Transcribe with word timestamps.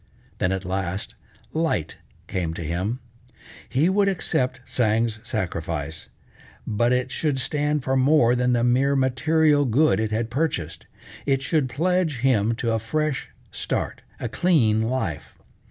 Then 0.39 0.51
at 0.51 0.65
last, 0.65 1.13
light 1.53 1.97
came 2.25 2.55
to 2.55 2.63
him. 2.63 2.99
He 3.69 3.87
would 3.87 4.07
accept 4.09 4.59
Tsang's 4.65 5.19
sacrifice 5.23 6.09
but 6.65 6.91
it 6.91 7.11
should 7.11 7.37
stand 7.37 7.83
for 7.83 7.95
more 7.95 8.33
than 8.35 8.53
the 8.53 8.63
mere 8.63 8.95
material 8.95 9.63
good 9.63 9.99
it 9.99 10.09
had 10.09 10.31
purchased. 10.31 10.87
It 11.27 11.43
should 11.43 11.69
pledge 11.69 12.17
him 12.21 12.55
to 12.55 12.71
a 12.73 12.79
fresh 12.79 13.29
start, 13.51 14.01
a 14.19 14.27
clean 14.27 14.81
life. 14.81 15.35